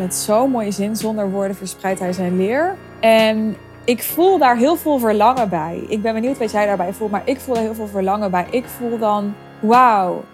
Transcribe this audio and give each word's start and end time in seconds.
het 0.00 0.14
zo'n 0.14 0.50
mooie 0.50 0.70
zin. 0.70 0.96
Zonder 0.96 1.30
woorden 1.30 1.56
verspreidt 1.56 2.00
hij 2.00 2.12
zijn 2.12 2.36
leer. 2.36 2.76
En 3.00 3.56
ik 3.84 4.02
voel 4.02 4.38
daar 4.38 4.56
heel 4.56 4.76
veel 4.76 4.98
verlangen 4.98 5.48
bij. 5.48 5.84
Ik 5.88 6.02
ben 6.02 6.14
benieuwd 6.14 6.38
wat 6.38 6.50
jij 6.50 6.66
daarbij 6.66 6.92
voelt, 6.92 7.10
maar 7.10 7.22
ik 7.24 7.40
voel 7.40 7.56
er 7.56 7.62
heel 7.62 7.74
veel 7.74 7.86
verlangen 7.86 8.30
bij. 8.30 8.46
Ik 8.50 8.64
voel 8.64 8.98
dan, 8.98 9.34
wauw, 9.60 10.24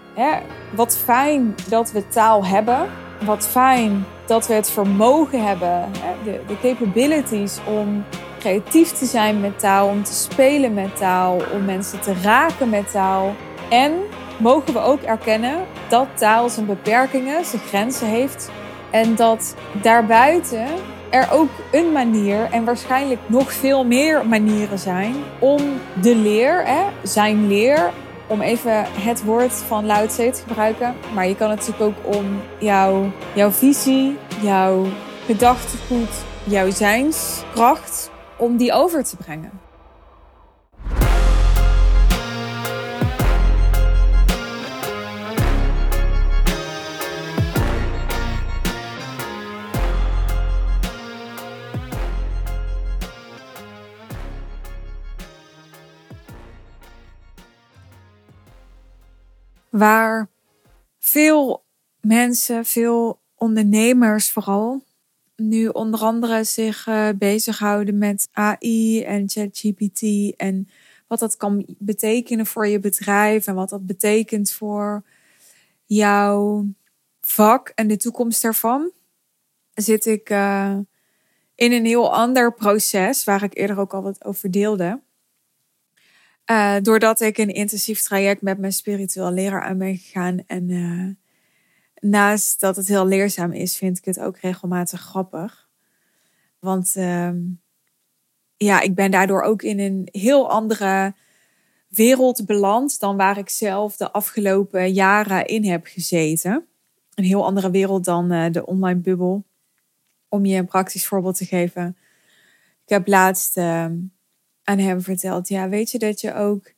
wat 0.75 0.97
fijn 0.97 1.55
dat 1.69 1.91
we 1.91 2.07
taal 2.07 2.45
hebben. 2.45 2.87
Wat 3.25 3.47
fijn 3.47 4.05
dat 4.25 4.47
we 4.47 4.53
het 4.53 4.69
vermogen 4.69 5.45
hebben, 5.45 5.89
hè, 5.99 6.13
de, 6.23 6.41
de 6.47 6.59
capabilities 6.61 7.59
om 7.65 8.03
creatief 8.39 8.91
te 8.91 9.05
zijn 9.05 9.39
met 9.39 9.59
taal, 9.59 9.87
om 9.87 10.03
te 10.03 10.13
spelen 10.13 10.73
met 10.73 10.95
taal, 10.95 11.41
om 11.53 11.65
mensen 11.65 11.99
te 11.99 12.13
raken 12.23 12.69
met 12.69 12.91
taal. 12.91 13.33
En 13.69 13.91
mogen 14.37 14.73
we 14.73 14.79
ook 14.79 15.01
erkennen 15.01 15.65
dat 15.89 16.07
taal 16.13 16.49
zijn 16.49 16.65
beperkingen, 16.65 17.45
zijn 17.45 17.61
grenzen 17.61 18.07
heeft. 18.07 18.49
En 18.91 19.15
dat 19.15 19.55
daarbuiten 19.81 20.67
er 21.09 21.27
ook 21.31 21.49
een 21.71 21.91
manier 21.91 22.47
en 22.51 22.65
waarschijnlijk 22.65 23.19
nog 23.25 23.53
veel 23.53 23.85
meer 23.85 24.27
manieren 24.27 24.79
zijn 24.79 25.15
om 25.39 25.61
de 26.01 26.15
leer, 26.15 26.65
hè, 26.65 26.83
zijn 27.03 27.47
leer, 27.47 27.91
om 28.27 28.41
even 28.41 28.85
het 28.85 29.23
woord 29.23 29.53
van 29.53 29.85
Lao 29.85 30.07
te 30.07 30.31
gebruiken. 30.47 30.95
Maar 31.13 31.27
je 31.27 31.35
kan 31.35 31.49
het 31.49 31.59
natuurlijk 31.59 31.97
ook 31.97 32.15
om 32.15 32.41
jouw, 32.59 33.11
jouw 33.33 33.51
visie, 33.51 34.17
jouw 34.41 34.85
gedachtegoed, 35.25 36.23
jouw 36.43 36.69
zijnskracht, 36.69 38.11
om 38.37 38.57
die 38.57 38.73
over 38.73 39.03
te 39.03 39.15
brengen. 39.15 39.66
Waar 59.69 60.29
veel 60.99 61.63
mensen, 62.01 62.65
veel 62.65 63.19
ondernemers 63.35 64.31
vooral, 64.31 64.83
nu 65.35 65.67
onder 65.67 65.99
andere 65.99 66.43
zich 66.43 66.87
uh, 66.87 67.09
bezighouden 67.15 67.97
met 67.97 68.29
AI 68.31 69.03
en 69.03 69.29
ChatGPT 69.29 70.01
en 70.35 70.69
wat 71.07 71.19
dat 71.19 71.37
kan 71.37 71.65
betekenen 71.77 72.45
voor 72.45 72.67
je 72.67 72.79
bedrijf 72.79 73.47
en 73.47 73.55
wat 73.55 73.69
dat 73.69 73.85
betekent 73.85 74.51
voor 74.51 75.03
jouw 75.85 76.65
vak 77.21 77.71
en 77.75 77.87
de 77.87 77.97
toekomst 77.97 78.41
daarvan, 78.41 78.91
zit 79.73 80.05
ik 80.05 80.29
uh, 80.29 80.77
in 81.55 81.71
een 81.71 81.85
heel 81.85 82.13
ander 82.13 82.53
proces 82.53 83.23
waar 83.23 83.43
ik 83.43 83.57
eerder 83.57 83.79
ook 83.79 83.93
al 83.93 84.01
wat 84.01 84.25
over 84.25 84.51
deelde. 84.51 85.01
Uh, 86.51 86.75
doordat 86.81 87.21
ik 87.21 87.37
een 87.37 87.53
intensief 87.53 88.01
traject 88.01 88.41
met 88.41 88.57
mijn 88.57 88.73
spiritueel 88.73 89.31
leraar 89.31 89.61
aan 89.61 89.77
ben 89.77 89.97
gegaan. 89.97 90.43
En 90.47 90.69
uh, 90.69 91.09
naast 92.11 92.59
dat 92.59 92.75
het 92.75 92.87
heel 92.87 93.05
leerzaam 93.05 93.51
is, 93.51 93.77
vind 93.77 93.97
ik 93.97 94.05
het 94.05 94.19
ook 94.19 94.37
regelmatig 94.37 95.01
grappig. 95.01 95.69
Want 96.59 96.95
uh, 96.95 97.31
ja, 98.57 98.81
ik 98.81 98.95
ben 98.95 99.11
daardoor 99.11 99.41
ook 99.41 99.61
in 99.61 99.79
een 99.79 100.07
heel 100.11 100.49
andere 100.49 101.15
wereld 101.87 102.45
beland 102.45 102.99
dan 102.99 103.17
waar 103.17 103.37
ik 103.37 103.49
zelf 103.49 103.97
de 103.97 104.11
afgelopen 104.11 104.93
jaren 104.93 105.45
in 105.45 105.65
heb 105.65 105.85
gezeten. 105.85 106.67
Een 107.13 107.23
heel 107.23 107.45
andere 107.45 107.71
wereld 107.71 108.05
dan 108.05 108.33
uh, 108.33 108.51
de 108.51 108.65
online 108.65 108.99
bubbel. 108.99 109.45
Om 110.29 110.45
je 110.45 110.57
een 110.57 110.65
praktisch 110.65 111.07
voorbeeld 111.07 111.37
te 111.37 111.45
geven. 111.45 111.97
Ik 112.83 112.89
heb 112.89 113.07
laatst 113.07 113.57
ehm, 113.57 113.95
aan 114.67 114.79
hem 114.79 115.01
verteld. 115.01 115.47
Ja, 115.47 115.69
weet 115.69 115.91
je 115.91 115.99
dat 115.99 116.21
je 116.21 116.33
ook 116.33 116.71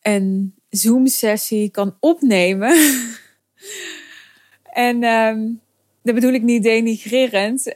een 0.00 0.54
Zoom-sessie 0.68 1.70
kan 1.70 1.96
opnemen? 2.00 2.72
en 4.88 5.04
um, 5.04 5.60
dat 6.02 6.14
bedoel 6.14 6.32
ik 6.32 6.42
niet 6.42 6.62
denigrerend 6.62 7.74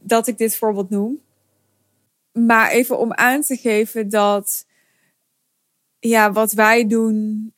dat 0.00 0.26
ik 0.26 0.38
dit 0.38 0.56
voorbeeld 0.56 0.90
noem. 0.90 1.20
Maar 2.32 2.70
even 2.70 2.98
om 2.98 3.12
aan 3.12 3.42
te 3.42 3.56
geven 3.56 4.08
dat 4.08 4.66
ja, 5.98 6.32
wat 6.32 6.52
wij 6.52 6.86
doen, 6.86 7.52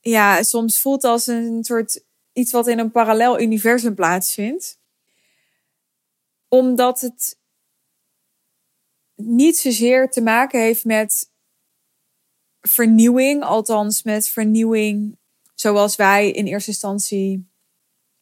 ja, 0.00 0.42
soms 0.42 0.80
voelt 0.80 1.04
als 1.04 1.26
een 1.26 1.64
soort 1.64 2.04
iets 2.32 2.52
wat 2.52 2.66
in 2.66 2.78
een 2.78 2.90
parallel 2.90 3.40
universum 3.40 3.94
plaatsvindt. 3.94 4.80
Omdat 6.48 7.00
het 7.00 7.40
niet 9.24 9.58
zozeer 9.58 10.10
te 10.10 10.20
maken 10.20 10.60
heeft 10.60 10.84
met 10.84 11.30
vernieuwing, 12.60 13.42
althans 13.42 14.02
met 14.02 14.28
vernieuwing 14.28 15.16
zoals 15.54 15.96
wij 15.96 16.30
in 16.30 16.46
eerste 16.46 16.70
instantie 16.70 17.46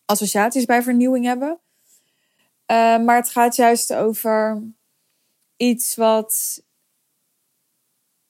associaties 0.04 0.64
bij 0.64 0.82
vernieuwing 0.82 1.24
hebben. 1.24 1.58
Uh, 2.66 3.04
maar 3.04 3.16
het 3.16 3.30
gaat 3.30 3.56
juist 3.56 3.94
over 3.94 4.62
iets 5.56 5.94
wat, 5.94 6.62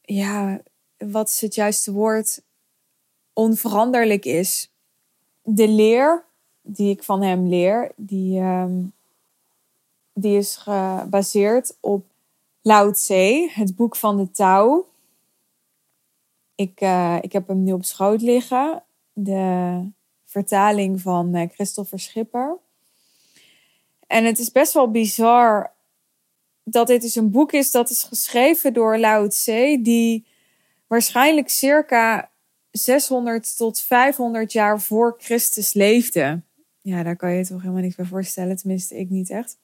ja, 0.01 0.61
wat 0.97 1.29
is 1.29 1.41
het 1.41 1.55
juiste 1.55 1.93
woord, 1.93 2.43
onveranderlijk 3.33 4.25
is. 4.25 4.73
De 5.43 5.69
leer 5.69 6.25
die 6.63 6.91
ik 6.91 7.03
van 7.03 7.23
hem 7.23 7.49
leer, 7.49 7.93
die, 7.97 8.41
um, 8.41 8.93
die 10.13 10.37
is 10.37 10.57
gebaseerd 10.57 11.77
op 11.81 12.10
Lao 12.63 12.91
Tse, 12.91 13.51
het 13.53 13.77
boek 13.77 13.97
van 13.97 14.17
de 14.17 14.31
Tao. 14.31 14.89
Ik, 16.55 16.81
uh, 16.81 17.19
ik 17.21 17.33
heb 17.33 17.49
hem 17.49 17.63
nu 17.63 17.73
op 17.73 17.85
schoot 17.85 18.23
liggen. 18.23 18.83
De 19.13 19.83
vertaling 20.25 21.01
van 21.01 21.37
uh, 21.37 21.49
Christopher 21.53 21.99
Schipper. 21.99 22.59
En 24.07 24.25
het 24.25 24.39
is 24.39 24.53
best 24.53 24.73
wel 24.73 24.91
bizar 24.91 25.73
dat 26.65 26.87
dit 26.87 27.03
dus 27.03 27.15
een 27.15 27.31
boek 27.31 27.53
is 27.53 27.71
dat 27.71 27.91
is 27.91 28.03
geschreven 28.03 28.73
door 28.73 28.99
Lao 28.99 29.27
Tse, 29.27 29.79
die 29.83 30.27
waarschijnlijk 30.87 31.49
circa 31.49 32.31
600 32.71 33.57
tot 33.57 33.81
500 33.81 34.53
jaar 34.53 34.81
voor 34.81 35.15
Christus 35.19 35.73
leefde. 35.73 36.43
Ja, 36.81 37.03
daar 37.03 37.17
kan 37.17 37.33
je 37.33 37.47
toch 37.47 37.61
helemaal 37.61 37.83
niet 37.83 37.97
bij 37.97 38.05
voorstellen, 38.05 38.57
tenminste 38.57 38.99
ik 38.99 39.11
niet 39.11 39.31
echt. 39.31 39.59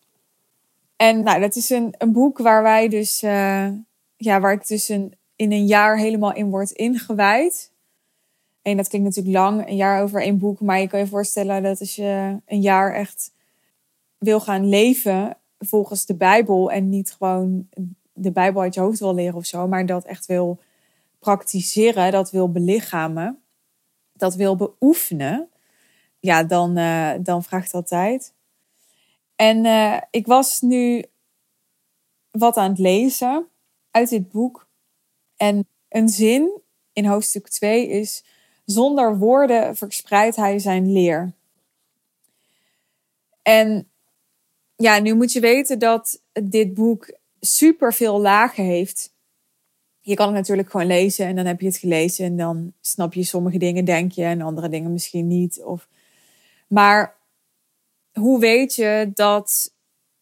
En 0.97 1.23
nou, 1.23 1.41
dat 1.41 1.57
is 1.57 1.71
een, 1.71 1.95
een 1.99 2.13
boek 2.13 2.39
waar 2.39 2.63
wij 2.63 2.89
dus, 2.89 3.23
uh, 3.23 3.69
ja, 4.17 4.41
waar 4.41 4.53
ik 4.53 4.67
dus 4.67 4.89
een, 4.89 5.15
in 5.37 5.53
een 5.53 5.67
jaar 5.67 5.99
helemaal 5.99 6.35
in 6.35 6.51
word 6.51 6.71
ingewijd. 6.71 7.73
En 8.63 8.77
dat 8.77 8.89
klinkt 8.89 9.07
natuurlijk 9.07 9.37
lang, 9.37 9.69
een 9.69 9.77
jaar 9.77 10.03
over 10.03 10.23
één 10.23 10.39
boek. 10.39 10.61
Maar 10.61 10.81
je 10.81 10.89
kan 10.89 10.99
je 10.99 11.07
voorstellen 11.07 11.63
dat 11.63 11.81
als 11.81 11.95
je 11.95 12.41
een 12.47 12.61
jaar 12.61 12.95
echt 12.95 13.33
wil 14.19 14.41
gaan 14.41 14.69
leven 14.69 15.37
volgens 15.59 16.07
de 16.07 16.15
Bijbel. 16.15 16.71
En 16.71 16.89
niet 16.89 17.13
gewoon 17.13 17.69
de 18.13 18.31
Bijbel 18.33 18.63
uit 18.63 18.75
je 18.75 18.81
hoofd 18.81 18.99
wil 18.99 19.15
leren 19.15 19.35
of 19.35 19.47
zo. 19.47 19.69
Maar 19.69 19.87
dat 19.87 20.05
echt 20.05 20.27
wil 20.27 20.59
praktiseren, 21.19 22.13
dat 22.13 22.31
wil 22.31 22.51
belichamen. 22.51 23.39
Dat 24.13 24.35
wil 24.35 24.57
beoefenen. 24.57 25.49
Ja, 26.21 26.45
dan, 26.45 26.79
uh, 26.79 27.11
dan 27.21 27.43
vraagt 27.43 27.73
dat 27.73 27.87
tijd. 27.87 28.33
En 29.37 29.65
uh, 29.65 30.01
ik 30.11 30.27
was 30.27 30.61
nu 30.61 31.05
wat 32.31 32.57
aan 32.57 32.71
het 32.71 32.79
lezen 32.79 33.49
uit 33.91 34.09
dit 34.09 34.29
boek. 34.29 34.69
En 35.37 35.69
een 35.89 36.09
zin 36.09 36.61
in 36.93 37.05
hoofdstuk 37.05 37.49
2 37.49 37.89
is: 37.89 38.25
Zonder 38.65 39.19
woorden 39.19 39.77
verspreidt 39.77 40.37
hij 40.37 40.59
zijn 40.59 40.93
leer. 40.93 41.33
En 43.43 43.91
ja, 44.77 44.99
nu 44.99 45.15
moet 45.15 45.33
je 45.33 45.41
weten 45.41 45.79
dat 45.79 46.23
dit 46.33 46.75
boek 46.75 47.19
super 47.41 47.95
veel 47.95 48.21
lagen 48.21 48.65
heeft. 48.65 49.15
Je 50.01 50.15
kan 50.15 50.27
het 50.27 50.37
natuurlijk 50.37 50.71
gewoon 50.71 50.87
lezen 50.87 51.27
en 51.27 51.37
dan 51.37 51.47
heb 51.47 51.61
je 51.61 51.67
het 51.67 51.77
gelezen 51.77 52.25
en 52.25 52.37
dan 52.37 52.73
snap 52.81 53.15
je 53.15 53.23
sommige 53.23 53.59
dingen, 53.59 53.85
denk 53.85 54.13
je, 54.13 54.25
en 54.25 54.41
andere 54.41 54.69
dingen 54.69 54.93
misschien 54.93 55.27
niet. 55.27 55.63
Of... 55.63 55.89
Maar 56.69 57.16
hoe 58.19 58.41
weet 58.41 58.75
je 58.75 59.11
dat 59.15 59.75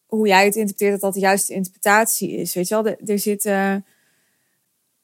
hoe 0.05 0.27
jij 0.27 0.45
het 0.45 0.55
interpreteert, 0.55 0.91
dat 0.91 1.01
dat 1.01 1.13
de 1.13 1.19
juiste 1.19 1.53
interpretatie 1.53 2.31
is? 2.31 2.53
Weet 2.53 2.67
je 2.67 2.83
wel, 2.83 2.95
er 3.05 3.19
zitten 3.19 3.85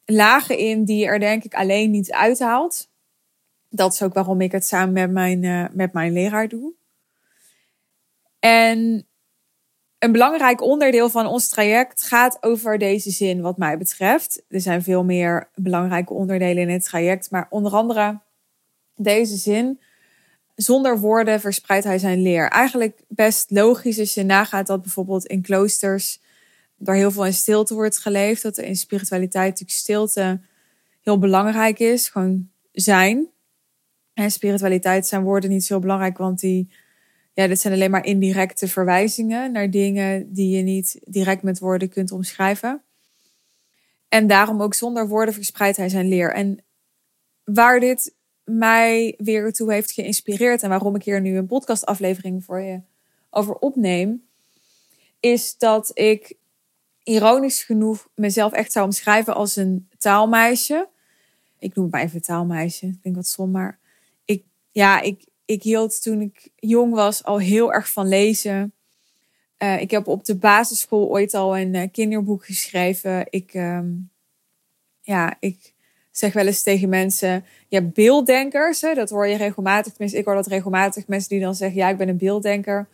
lagen 0.06 0.58
in 0.58 0.84
die 0.84 1.06
er 1.06 1.20
denk 1.20 1.44
ik 1.44 1.54
alleen 1.54 1.92
niet 1.92 2.12
uithaalt. 2.12 2.90
Dat 3.70 3.94
is 3.94 4.02
ook 4.02 4.14
waarom 4.14 4.42
ik 4.42 4.52
het 4.52 4.66
samen 4.66 4.94
met 4.94 5.12
mijn, 5.12 5.44
uh, 5.44 5.66
met 5.72 5.94
mijn 5.94 6.12
leraar 6.12 6.48
doe. 6.48 6.74
En 8.40 9.08
een 10.00 10.12
belangrijk 10.12 10.62
onderdeel 10.62 11.10
van 11.10 11.26
ons 11.26 11.50
traject 11.50 12.02
gaat 12.02 12.38
over 12.44 12.78
deze 12.78 13.12
zin, 13.12 13.42
wat 13.42 13.58
mij 13.58 13.78
betreft. 13.78 14.44
Er 14.48 14.62
zijn 14.62 14.84
veel 14.84 15.04
meer 15.04 15.50
belangrijke 15.56 16.14
onderdelen 16.14 16.64
in 16.64 16.70
het 16.70 16.84
traject, 16.84 17.32
maar 17.32 17.48
onder 17.50 17.72
andere 17.72 18.20
deze 18.96 19.36
zin 19.36 19.80
zonder 20.62 21.00
woorden 21.00 21.40
verspreidt 21.40 21.86
hij 21.86 21.98
zijn 21.98 22.22
leer. 22.22 22.50
Eigenlijk 22.50 23.02
best 23.08 23.52
logisch 23.52 24.00
als 24.00 24.14
je 24.14 24.24
nagaat 24.24 24.68
dat 24.68 24.82
bijvoorbeeld 24.82 25.26
in 25.26 25.42
kloosters 25.42 26.22
waar 26.76 26.96
heel 26.96 27.12
veel 27.12 27.26
in 27.26 27.34
stilte 27.34 27.74
wordt 27.74 27.98
geleefd, 27.98 28.42
dat 28.42 28.58
er 28.58 28.64
in 28.64 28.76
spiritualiteit 28.76 29.50
natuurlijk 29.50 29.78
stilte 29.78 30.42
heel 31.02 31.20
belangrijk 31.20 31.80
is. 31.80 32.10
Gewoon 32.10 32.50
zijn. 32.72 33.28
En 34.14 34.32
spiritualiteit 34.32 35.08
zijn 35.08 35.24
woorden 35.24 35.50
niet 35.50 35.64
zo 35.64 35.80
belangrijk, 35.80 36.18
want 36.18 36.40
die, 36.40 36.72
ja, 37.34 37.48
dit 37.48 37.60
zijn 37.60 37.74
alleen 37.74 37.92
maar 37.92 38.06
indirecte 38.06 38.68
verwijzingen 38.68 39.52
naar 39.52 39.70
dingen 39.70 40.34
die 40.34 40.58
je 40.58 40.64
niet 40.64 41.00
direct 41.04 41.44
met 41.44 41.60
woorden 41.60 41.90
kunt 41.90 42.12
omschrijven. 42.12 42.82
En 44.08 44.28
daarom 44.28 44.62
ook 44.62 44.74
zonder 44.74 45.08
woorden 45.08 45.34
verspreidt 45.34 45.78
hij 45.78 45.90
zijn 45.90 46.08
leer. 46.08 46.34
En 46.34 46.64
waar 47.44 47.80
dit 47.80 48.14
mij 48.58 49.14
weer 49.18 49.52
toe 49.52 49.74
heeft 49.74 49.92
geïnspireerd 49.92 50.64
en 50.64 50.70
waarom 50.70 50.96
ik 50.96 51.04
hier 51.04 51.22
nu 51.22 51.38
een 51.38 51.46
podcastaflevering 51.46 52.44
voor 52.44 52.62
je 52.62 52.82
over 53.30 53.56
opneem, 53.56 54.24
is 55.20 55.58
dat 55.58 55.92
ik 55.94 56.36
ironisch 57.04 57.64
genoeg 57.64 58.08
mezelf 58.16 58.54
echt 58.54 58.72
zou 58.72 58.86
omschrijven 58.86 59.36
als 59.36 59.56
een 59.56 59.88
taalmeisje. 59.98 60.88
Ik 61.60 61.76
noem 61.76 61.86
het 61.86 61.94
maar 61.94 62.04
even 62.04 62.22
taalmeisje. 62.22 62.86
Ik 62.86 63.04
denk 63.04 63.16
wat 63.16 63.28
stom, 63.28 63.52
maar 63.52 63.80
ik, 64.26 64.44
ja, 64.72 65.02
ik, 65.02 65.26
ik 65.46 65.64
hield 65.64 66.02
toen 66.02 66.22
ik 66.22 66.50
jong 66.56 66.94
was 66.94 67.24
al 67.24 67.40
heel 67.40 67.74
erg 67.74 67.92
van 67.92 68.08
lezen. 68.08 68.74
Uh, 69.58 69.82
ik 69.82 69.92
heb 69.92 70.08
op 70.08 70.26
de 70.26 70.36
basisschool 70.36 71.10
ooit 71.10 71.34
al 71.34 71.58
een 71.58 71.74
uh, 71.74 71.84
kinderboek 71.92 72.46
geschreven. 72.46 73.26
Ik, 73.30 73.54
um, 73.54 74.10
ja, 75.02 75.36
ik 75.40 75.71
zeg 76.12 76.34
wel 76.34 76.46
eens 76.46 76.62
tegen 76.62 76.90
mensen, 76.90 77.46
ja, 77.68 77.82
beelddenkers, 77.82 78.82
hè, 78.82 78.94
dat 78.94 79.10
hoor 79.10 79.28
je 79.28 79.38
regelmatig. 79.38 79.92
Tenminste, 79.92 80.20
ik 80.20 80.26
hoor 80.26 80.36
dat 80.36 80.48
regelmatig. 80.48 81.08
Mensen 81.08 81.30
die 81.30 81.40
dan 81.40 81.56
zeggen, 81.56 81.78
ja, 81.78 81.90
ik 81.90 81.98
ben 81.98 82.10
een 82.10 82.18
beelddenker. 82.18 82.88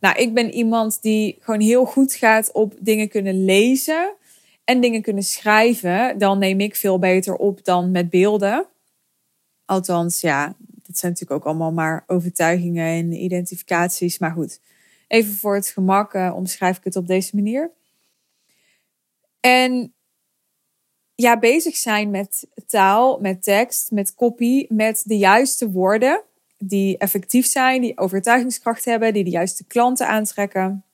Nou, 0.00 0.18
ik 0.18 0.34
ben 0.34 0.50
iemand 0.50 1.02
die 1.02 1.36
gewoon 1.40 1.60
heel 1.60 1.84
goed 1.84 2.14
gaat 2.14 2.52
op 2.52 2.74
dingen 2.78 3.08
kunnen 3.08 3.44
lezen 3.44 4.14
en 4.64 4.80
dingen 4.80 5.02
kunnen 5.02 5.22
schrijven. 5.22 6.18
Dan 6.18 6.38
neem 6.38 6.60
ik 6.60 6.76
veel 6.76 6.98
beter 6.98 7.34
op 7.36 7.64
dan 7.64 7.90
met 7.90 8.10
beelden. 8.10 8.66
Althans, 9.64 10.20
ja, 10.20 10.54
dit 10.58 10.98
zijn 10.98 11.12
natuurlijk 11.12 11.40
ook 11.40 11.46
allemaal 11.46 11.72
maar 11.72 12.04
overtuigingen 12.06 12.86
en 12.86 13.12
identificaties. 13.12 14.18
Maar 14.18 14.32
goed, 14.32 14.60
even 15.08 15.34
voor 15.34 15.54
het 15.54 15.68
gemak 15.68 16.14
uh, 16.14 16.32
omschrijf 16.36 16.76
ik 16.76 16.84
het 16.84 16.96
op 16.96 17.06
deze 17.06 17.36
manier. 17.36 17.70
En 19.40 19.94
ja, 21.16 21.38
bezig 21.38 21.76
zijn 21.76 22.10
met 22.10 22.46
taal, 22.66 23.18
met 23.20 23.42
tekst, 23.42 23.90
met 23.90 24.14
kopie, 24.14 24.66
met 24.68 25.02
de 25.04 25.18
juiste 25.18 25.70
woorden 25.70 26.22
die 26.58 26.98
effectief 26.98 27.46
zijn, 27.46 27.80
die 27.80 27.98
overtuigingskracht 27.98 28.84
hebben, 28.84 29.12
die 29.12 29.24
de 29.24 29.30
juiste 29.30 29.64
klanten 29.64 30.08
aantrekken, 30.08 30.84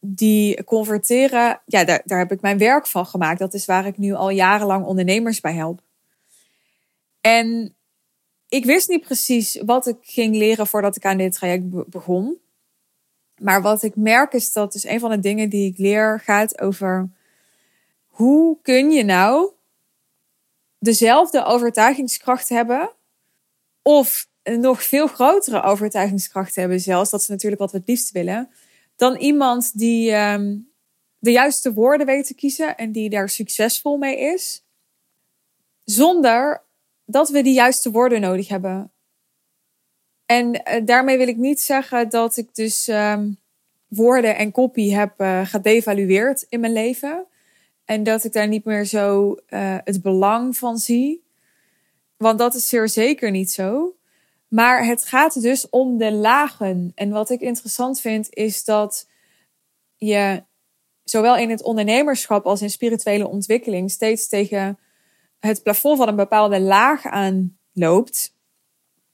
die 0.00 0.64
converteren. 0.64 1.60
Ja, 1.66 1.84
daar, 1.84 2.02
daar 2.04 2.18
heb 2.18 2.32
ik 2.32 2.40
mijn 2.40 2.58
werk 2.58 2.86
van 2.86 3.06
gemaakt. 3.06 3.38
Dat 3.38 3.54
is 3.54 3.66
waar 3.66 3.86
ik 3.86 3.98
nu 3.98 4.12
al 4.12 4.30
jarenlang 4.30 4.84
ondernemers 4.84 5.40
bij 5.40 5.54
help. 5.54 5.80
En 7.20 7.74
ik 8.48 8.64
wist 8.64 8.88
niet 8.88 9.04
precies 9.04 9.62
wat 9.64 9.86
ik 9.86 9.96
ging 10.00 10.36
leren 10.36 10.66
voordat 10.66 10.96
ik 10.96 11.04
aan 11.04 11.18
dit 11.18 11.32
traject 11.32 11.90
begon. 11.90 12.40
Maar 13.40 13.62
wat 13.62 13.82
ik 13.82 13.96
merk 13.96 14.32
is 14.32 14.52
dat 14.52 14.72
dus 14.72 14.84
een 14.84 15.00
van 15.00 15.10
de 15.10 15.20
dingen 15.20 15.48
die 15.48 15.70
ik 15.70 15.78
leer 15.78 16.20
gaat 16.20 16.60
over 16.60 17.10
hoe 18.12 18.58
kun 18.62 18.90
je 18.90 19.04
nou 19.04 19.50
dezelfde 20.78 21.44
overtuigingskracht 21.44 22.48
hebben 22.48 22.90
of 23.82 24.28
een 24.42 24.60
nog 24.60 24.82
veel 24.82 25.06
grotere 25.06 25.62
overtuigingskracht 25.62 26.54
hebben 26.54 26.80
zelfs, 26.80 27.10
dat 27.10 27.20
is 27.20 27.28
natuurlijk 27.28 27.60
wat 27.60 27.72
we 27.72 27.78
het 27.78 27.88
liefst 27.88 28.10
willen, 28.10 28.50
dan 28.96 29.16
iemand 29.16 29.78
die 29.78 30.12
um, 30.12 30.70
de 31.18 31.30
juiste 31.30 31.72
woorden 31.72 32.06
weet 32.06 32.26
te 32.26 32.34
kiezen 32.34 32.76
en 32.76 32.92
die 32.92 33.10
daar 33.10 33.28
succesvol 33.28 33.96
mee 33.96 34.18
is, 34.18 34.64
zonder 35.84 36.62
dat 37.04 37.28
we 37.28 37.42
die 37.42 37.54
juiste 37.54 37.90
woorden 37.90 38.20
nodig 38.20 38.48
hebben. 38.48 38.92
En 40.26 40.54
uh, 40.54 40.86
daarmee 40.86 41.18
wil 41.18 41.28
ik 41.28 41.36
niet 41.36 41.60
zeggen 41.60 42.08
dat 42.08 42.36
ik 42.36 42.54
dus 42.54 42.88
um, 42.88 43.40
woorden 43.88 44.36
en 44.36 44.52
kopie 44.52 44.96
heb 44.96 45.20
uh, 45.20 45.46
gedevalueerd 45.46 46.46
in 46.48 46.60
mijn 46.60 46.72
leven. 46.72 47.26
En 47.92 48.02
dat 48.02 48.24
ik 48.24 48.32
daar 48.32 48.48
niet 48.48 48.64
meer 48.64 48.84
zo 48.84 49.36
uh, 49.48 49.76
het 49.84 50.02
belang 50.02 50.56
van 50.56 50.78
zie. 50.78 51.24
Want 52.16 52.38
dat 52.38 52.54
is 52.54 52.68
zeer 52.68 52.88
zeker 52.88 53.30
niet 53.30 53.50
zo. 53.50 53.96
Maar 54.48 54.86
het 54.86 55.04
gaat 55.04 55.42
dus 55.42 55.68
om 55.70 55.98
de 55.98 56.12
lagen. 56.12 56.92
En 56.94 57.10
wat 57.10 57.30
ik 57.30 57.40
interessant 57.40 58.00
vind 58.00 58.34
is 58.34 58.64
dat 58.64 59.08
je 59.96 60.42
zowel 61.04 61.36
in 61.36 61.50
het 61.50 61.62
ondernemerschap 61.62 62.46
als 62.46 62.62
in 62.62 62.70
spirituele 62.70 63.28
ontwikkeling 63.28 63.90
steeds 63.90 64.28
tegen 64.28 64.78
het 65.38 65.62
plafond 65.62 65.98
van 65.98 66.08
een 66.08 66.16
bepaalde 66.16 66.60
laag 66.60 67.06
aanloopt. 67.06 68.34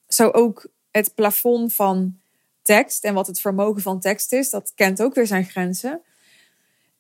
Zo 0.09 0.31
ook 0.31 0.71
het 0.91 1.15
plafond 1.15 1.75
van 1.75 2.21
tekst 2.63 3.05
en 3.05 3.15
wat 3.15 3.27
het 3.27 3.41
vermogen 3.41 3.83
van 3.83 4.01
tekst 4.01 4.33
is, 4.33 4.51
dat 4.51 4.73
kent 4.75 5.03
ook 5.03 5.15
weer 5.15 5.27
zijn 5.27 5.45
grenzen. 5.45 6.03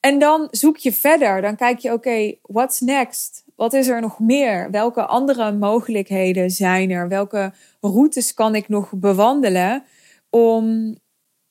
En 0.00 0.18
dan 0.18 0.48
zoek 0.50 0.76
je 0.76 0.92
verder. 0.92 1.40
Dan 1.40 1.56
kijk 1.56 1.78
je, 1.78 1.92
oké, 1.92 2.34
what's 2.42 2.80
next? 2.80 3.44
Wat 3.56 3.72
is 3.72 3.88
er 3.88 4.00
nog 4.00 4.18
meer? 4.18 4.70
Welke 4.70 5.06
andere 5.06 5.52
mogelijkheden 5.52 6.50
zijn 6.50 6.90
er? 6.90 7.08
Welke 7.08 7.52
routes 7.80 8.34
kan 8.34 8.54
ik 8.54 8.68
nog 8.68 8.92
bewandelen 8.92 9.84
om, 10.30 10.96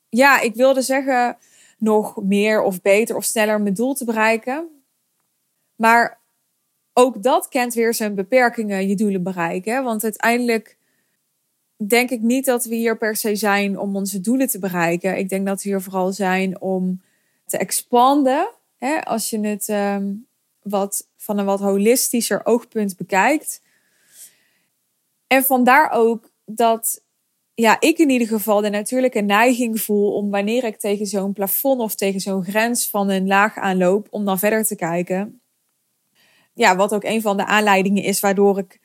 ja, 0.09 0.39
ik 0.39 0.55
wilde 0.55 0.81
zeggen, 0.81 1.37
nog 1.77 2.23
meer 2.23 2.61
of 2.61 2.81
beter 2.81 3.15
of 3.15 3.23
sneller 3.23 3.61
mijn 3.61 3.73
doel 3.73 3.93
te 3.93 4.05
bereiken? 4.05 4.67
Maar 5.75 6.19
ook 6.93 7.23
dat 7.23 7.47
kent 7.47 7.73
weer 7.73 7.93
zijn 7.93 8.15
beperkingen, 8.15 8.87
je 8.87 8.95
doelen 8.95 9.23
bereiken. 9.23 9.83
Want 9.83 10.03
uiteindelijk 10.03 10.77
denk 11.87 12.09
ik 12.09 12.21
niet 12.21 12.45
dat 12.45 12.65
we 12.65 12.75
hier 12.75 12.97
per 12.97 13.15
se 13.15 13.35
zijn 13.35 13.79
om 13.79 13.95
onze 13.95 14.21
doelen 14.21 14.47
te 14.47 14.59
bereiken. 14.59 15.17
Ik 15.17 15.29
denk 15.29 15.45
dat 15.45 15.63
we 15.63 15.69
hier 15.69 15.81
vooral 15.81 16.11
zijn 16.11 16.61
om 16.61 17.01
te 17.47 17.57
expanden. 17.57 18.49
Hè, 18.77 19.05
als 19.05 19.29
je 19.29 19.39
het 19.39 19.67
um, 19.67 20.27
wat, 20.61 21.07
van 21.17 21.37
een 21.37 21.45
wat 21.45 21.59
holistischer 21.59 22.45
oogpunt 22.45 22.97
bekijkt. 22.97 23.61
En 25.27 25.43
vandaar 25.43 25.91
ook 25.91 26.31
dat 26.45 27.01
ja, 27.53 27.79
ik 27.79 27.97
in 27.97 28.09
ieder 28.09 28.27
geval 28.27 28.61
de 28.61 28.69
natuurlijke 28.69 29.21
neiging 29.21 29.81
voel 29.81 30.13
om 30.13 30.29
wanneer 30.29 30.63
ik 30.63 30.77
tegen 30.77 31.05
zo'n 31.05 31.33
plafond 31.33 31.81
of 31.81 31.95
tegen 31.95 32.19
zo'n 32.19 32.43
grens 32.43 32.89
van 32.89 33.09
een 33.09 33.27
laag 33.27 33.57
aanloop, 33.57 34.07
om 34.09 34.25
dan 34.25 34.39
verder 34.39 34.65
te 34.65 34.75
kijken. 34.75 35.41
Ja, 36.53 36.75
wat 36.75 36.93
ook 36.93 37.03
een 37.03 37.21
van 37.21 37.37
de 37.37 37.45
aanleidingen 37.45 38.03
is 38.03 38.19
waardoor 38.19 38.57
ik 38.57 38.79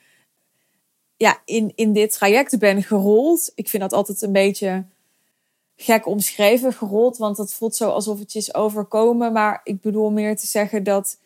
ja, 1.16 1.42
in, 1.44 1.72
in 1.74 1.92
dit 1.92 2.12
traject 2.12 2.58
ben 2.58 2.82
gerold. 2.82 3.52
Ik 3.54 3.68
vind 3.68 3.82
dat 3.82 3.92
altijd 3.92 4.22
een 4.22 4.32
beetje 4.32 4.84
gek 5.76 6.06
omschreven, 6.06 6.72
gerold, 6.72 7.16
want 7.16 7.36
dat 7.36 7.52
voelt 7.52 7.74
zo 7.74 7.88
alsof 7.88 8.18
het 8.18 8.32
je 8.32 8.38
is 8.38 8.54
overkomen. 8.54 9.32
Maar 9.32 9.60
ik 9.64 9.80
bedoel 9.80 10.10
meer 10.10 10.36
te 10.36 10.46
zeggen 10.46 10.82
dat, 10.82 11.18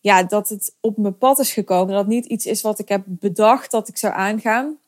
ja, 0.00 0.22
dat 0.22 0.48
het 0.48 0.74
op 0.80 0.96
mijn 0.96 1.18
pad 1.18 1.38
is 1.38 1.52
gekomen. 1.52 1.94
Dat 1.94 2.06
niet 2.06 2.26
iets 2.26 2.46
is 2.46 2.60
wat 2.60 2.78
ik 2.78 2.88
heb 2.88 3.02
bedacht 3.06 3.70
dat 3.70 3.88
ik 3.88 3.96
zou 3.96 4.14
aangaan. 4.14 4.78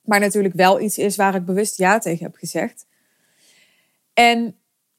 Maar 0.00 0.20
natuurlijk 0.20 0.54
wel 0.54 0.80
iets 0.80 0.98
is 0.98 1.16
waar 1.16 1.34
ik 1.34 1.44
bewust 1.44 1.76
ja 1.76 1.98
tegen 1.98 2.24
heb 2.24 2.34
gezegd. 2.34 2.86
En 4.12 4.56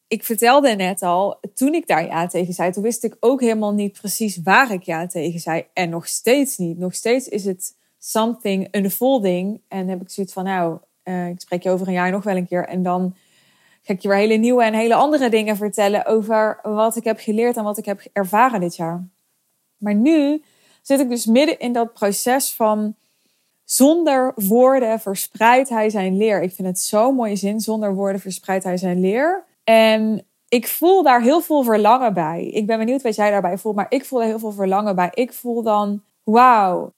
ik 0.08 0.24
vertelde 0.24 0.76
net 0.76 1.02
al, 1.02 1.40
toen 1.54 1.74
ik 1.74 1.88
daar 1.88 2.06
ja 2.06 2.28
tegen 2.28 2.54
zei, 2.54 2.72
toen 2.72 2.84
wist 2.84 3.04
ik 3.04 3.18
ook 3.20 3.42
helemaal 3.42 3.74
niet 3.74 4.00
precies 4.00 4.42
waar 4.44 4.72
ik 4.72 4.84
ja 4.84 5.08
tegen 5.08 5.40
zei. 5.40 5.66
En 5.74 5.90
nog 5.90 6.08
steeds 6.08 6.58
niet. 6.58 6.78
Nog 6.78 6.94
steeds 6.94 7.28
is 7.28 7.46
het 7.46 7.76
something 8.00 8.76
unfolding. 8.76 9.62
En 9.68 9.88
heb 9.88 10.02
ik 10.02 10.10
zoiets 10.10 10.34
van, 10.34 10.44
nou, 10.44 10.78
uh, 11.04 11.28
ik 11.28 11.42
spreek 11.42 11.64
je 11.64 11.70
over 11.70 11.88
een 11.88 11.94
jaar 11.94 12.12
nog 12.12 12.24
wel 12.24 12.36
een 12.36 12.48
keer. 12.48 12.68
En 12.68 12.84
dan 12.84 13.16
ga 13.86 13.94
ik 13.94 14.02
je 14.02 14.08
weer 14.08 14.18
hele 14.18 14.36
nieuwe 14.36 14.64
en 14.64 14.74
hele 14.74 14.96
andere 14.96 15.30
dingen 15.30 15.58
vertellen 15.58 16.06
over 16.06 16.60
wat 16.64 16.96
ik 16.96 17.04
heb 17.04 17.20
geleerd 17.20 17.58
en 17.58 17.64
wat 17.64 17.78
ik 17.78 17.86
heb 17.86 18.02
ervaren 18.14 18.60
dit 18.60 18.76
jaar. 18.76 19.04
Maar 19.78 19.96
nu 19.96 20.44
zit 20.82 21.00
ik 21.00 21.10
dus 21.10 21.26
midden 21.26 21.60
in 21.60 21.74
dat 21.74 21.94
proces 21.94 22.54
van 22.54 22.96
zonder 23.64 24.34
woorden 24.36 25.00
verspreidt 25.00 25.70
hij 25.70 25.90
zijn 25.90 26.18
leer. 26.18 26.42
Ik 26.42 26.54
vind 26.54 26.68
het 26.68 26.80
zo'n 26.80 27.16
mooie 27.16 27.36
zin. 27.36 27.60
Zonder 27.60 27.94
woorden 27.94 28.22
verspreidt 28.22 28.64
hij 28.64 28.78
zijn 28.78 29.00
leer. 29.00 29.44
En 29.64 30.26
ik 30.50 30.68
voel 30.68 31.04
daar 31.04 31.22
heel 31.22 31.42
veel 31.42 31.64
verlangen 31.64 32.14
bij. 32.14 32.46
Ik 32.46 32.66
ben 32.66 32.78
benieuwd 32.78 33.02
wat 33.02 33.16
jij 33.16 33.32
daarbij 33.32 33.58
voelt, 33.58 33.76
maar 33.76 33.86
ik 33.90 34.06
voel 34.06 34.22
er 34.22 34.28
heel 34.28 34.40
veel 34.40 34.52
verlangen 34.52 34.96
bij. 34.96 35.10
Ik 35.14 35.34
voel 35.34 35.64
dan, 35.64 36.02
wauw, 36.24 36.92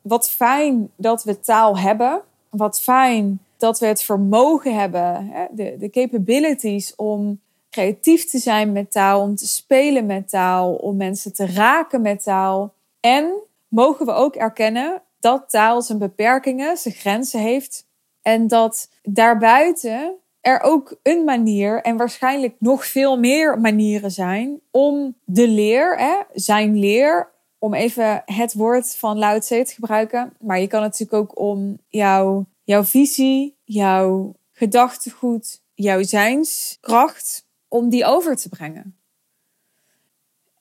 wat 0.00 0.30
fijn 0.30 0.90
dat 0.96 1.24
we 1.24 1.40
taal 1.40 1.78
hebben. 1.78 2.20
Wat 2.50 2.80
fijn 2.80 3.40
dat 3.60 3.78
we 3.78 3.86
het 3.86 4.02
vermogen 4.02 4.74
hebben, 4.74 5.30
de, 5.50 5.76
de 5.78 5.90
capabilities 5.90 6.94
om 6.96 7.40
creatief 7.70 8.30
te 8.30 8.38
zijn 8.38 8.72
met 8.72 8.90
taal, 8.90 9.20
om 9.20 9.34
te 9.34 9.46
spelen 9.46 10.06
met 10.06 10.28
taal, 10.28 10.74
om 10.74 10.96
mensen 10.96 11.32
te 11.32 11.46
raken 11.46 12.00
met 12.00 12.22
taal. 12.22 12.74
En 13.00 13.32
mogen 13.68 14.06
we 14.06 14.12
ook 14.12 14.34
erkennen 14.34 15.02
dat 15.20 15.50
taal 15.50 15.82
zijn 15.82 15.98
beperkingen, 15.98 16.76
zijn 16.76 16.94
grenzen 16.94 17.40
heeft. 17.40 17.86
En 18.22 18.48
dat 18.48 18.90
daarbuiten 19.02 20.14
er 20.40 20.60
ook 20.60 20.96
een 21.02 21.24
manier 21.24 21.82
en 21.82 21.96
waarschijnlijk 21.96 22.54
nog 22.58 22.86
veel 22.86 23.18
meer 23.18 23.60
manieren 23.60 24.10
zijn 24.10 24.60
om 24.70 25.14
de 25.24 25.48
leer, 25.48 25.98
hè, 25.98 26.16
zijn 26.32 26.78
leer, 26.78 27.28
om 27.58 27.74
even 27.74 28.22
het 28.24 28.54
woord 28.54 28.96
van 28.96 29.18
Lao 29.18 29.38
te 29.38 29.64
gebruiken. 29.66 30.32
Maar 30.40 30.60
je 30.60 30.66
kan 30.66 30.80
natuurlijk 30.80 31.12
ook 31.22 31.38
om 31.38 31.78
jouw, 31.88 32.46
jouw 32.70 32.84
visie, 32.84 33.56
jouw 33.64 34.36
gedachtegoed, 34.52 35.62
jouw 35.74 36.02
zijnskracht, 36.02 37.46
om 37.68 37.88
die 37.88 38.04
over 38.04 38.36
te 38.36 38.48
brengen. 38.48 38.98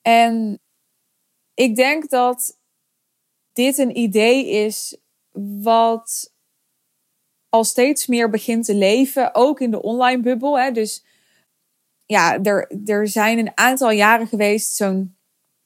En 0.02 0.60
ik 1.54 1.76
denk 1.76 2.10
dat 2.10 2.58
dit 3.54 3.78
een 3.78 3.98
idee 3.98 4.50
is 4.50 4.98
wat 5.64 6.34
al 7.50 7.64
steeds 7.64 8.08
meer 8.08 8.30
begint 8.30 8.66
te 8.66 8.76
leven, 8.76 9.36
ook 9.36 9.62
in 9.62 9.72
de 9.72 9.82
online 9.82 10.22
bubbel. 10.22 10.60
Hè. 10.60 10.72
Dus 10.72 11.06
ja, 12.06 12.42
er, 12.42 12.72
er 12.86 13.08
zijn 13.08 13.38
een 13.38 13.58
aantal 13.58 13.92
jaren 13.92 14.28
geweest, 14.28 14.76
zo'n 14.76 15.16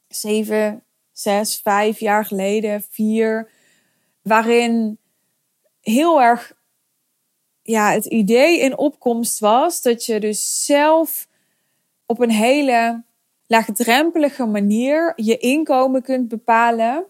zeven, 0.07 0.83
zes, 1.11 1.59
vijf 1.61 1.99
jaar 1.99 2.25
geleden, 2.25 2.81
vier, 2.89 3.51
waarin 4.21 4.97
heel 5.83 6.21
erg 6.21 6.53
ja, 7.61 7.91
het 7.91 8.05
idee 8.05 8.59
in 8.59 8.77
opkomst 8.77 9.39
was 9.39 9.81
dat 9.81 10.05
je 10.05 10.19
dus 10.19 10.65
zelf 10.65 11.27
op 12.05 12.19
een 12.19 12.31
hele 12.31 13.03
laagdrempelige 13.47 14.45
manier 14.45 15.13
je 15.15 15.37
inkomen 15.37 16.01
kunt 16.01 16.27
bepalen 16.27 17.05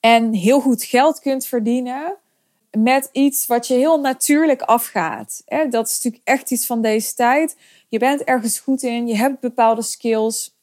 en 0.00 0.32
heel 0.32 0.60
goed 0.60 0.84
geld 0.84 1.20
kunt 1.20 1.46
verdienen 1.46 2.16
met 2.78 3.08
iets 3.12 3.46
wat 3.46 3.66
je 3.66 3.74
heel 3.74 4.00
natuurlijk 4.00 4.62
afgaat. 4.62 5.42
Dat 5.70 5.88
is 5.88 5.94
natuurlijk 5.94 6.22
echt 6.24 6.50
iets 6.50 6.66
van 6.66 6.82
deze 6.82 7.14
tijd. 7.14 7.56
Je 7.88 7.98
bent 7.98 8.22
ergens 8.22 8.58
goed 8.58 8.82
in, 8.82 9.06
je 9.06 9.16
hebt 9.16 9.40
bepaalde 9.40 9.82
skills, 9.82 10.56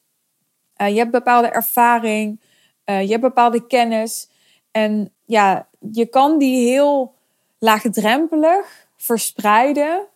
uh, 0.77 0.89
je 0.89 0.97
hebt 0.97 1.11
bepaalde 1.11 1.47
ervaring, 1.47 2.39
uh, 2.85 3.01
je 3.01 3.09
hebt 3.09 3.21
bepaalde 3.21 3.67
kennis. 3.67 4.29
En 4.71 5.13
ja, 5.25 5.67
je 5.91 6.05
kan 6.05 6.37
die 6.37 6.69
heel 6.69 7.13
laagdrempelig 7.59 8.87
verspreiden 8.95 10.07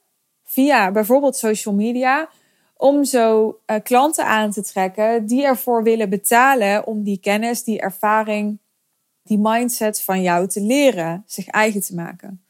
via 0.43 0.91
bijvoorbeeld 0.91 1.35
social 1.35 1.75
media. 1.75 2.29
Om 2.77 3.03
zo 3.03 3.59
uh, 3.65 3.77
klanten 3.83 4.25
aan 4.25 4.51
te 4.51 4.63
trekken 4.63 5.25
die 5.25 5.45
ervoor 5.45 5.83
willen 5.83 6.09
betalen 6.09 6.87
om 6.87 7.03
die 7.03 7.19
kennis, 7.19 7.63
die 7.63 7.79
ervaring 7.79 8.59
die 9.23 9.39
mindset 9.39 10.01
van 10.01 10.21
jou 10.21 10.47
te 10.47 10.61
leren, 10.61 11.23
zich 11.25 11.47
eigen 11.47 11.81
te 11.81 11.95
maken. 11.95 12.43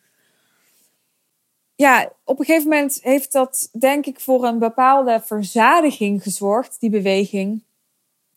Ja, 1.75 2.12
op 2.24 2.39
een 2.39 2.46
gegeven 2.46 2.70
moment 2.70 3.00
heeft 3.01 3.31
dat 3.31 3.70
denk 3.79 4.05
ik 4.05 4.20
voor 4.20 4.46
een 4.46 4.60
bepaalde 4.60 5.22
verzadiging 5.25 6.24
gezorgd, 6.24 6.79
die 6.79 6.89
beweging. 6.89 7.63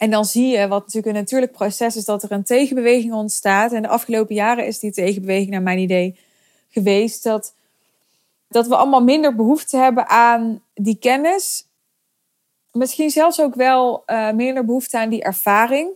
En 0.04 0.10
dan 0.10 0.24
zie 0.24 0.46
je, 0.46 0.68
wat 0.68 0.80
natuurlijk 0.80 1.06
een 1.06 1.20
natuurlijk 1.20 1.52
proces 1.52 1.96
is, 1.96 2.04
dat 2.04 2.22
er 2.22 2.32
een 2.32 2.44
tegenbeweging 2.44 3.12
ontstaat. 3.12 3.72
En 3.72 3.82
de 3.82 3.88
afgelopen 3.88 4.34
jaren 4.34 4.66
is 4.66 4.78
die 4.78 4.92
tegenbeweging, 4.92 5.50
naar 5.50 5.62
mijn 5.62 5.78
idee, 5.78 6.18
geweest 6.68 7.22
dat, 7.22 7.54
dat 8.48 8.66
we 8.66 8.76
allemaal 8.76 9.02
minder 9.02 9.34
behoefte 9.34 9.76
hebben 9.76 10.08
aan 10.08 10.62
die 10.74 10.96
kennis. 10.98 11.66
Misschien 12.72 13.10
zelfs 13.10 13.40
ook 13.40 13.54
wel 13.54 14.02
uh, 14.06 14.32
minder 14.32 14.64
behoefte 14.64 14.98
aan 14.98 15.08
die 15.08 15.22
ervaring. 15.22 15.90